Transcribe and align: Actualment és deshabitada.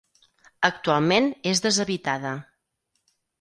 Actualment 0.69 1.27
és 1.51 1.61
deshabitada. 1.67 2.33